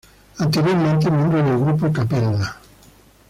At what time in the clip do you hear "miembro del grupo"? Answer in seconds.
1.11-1.91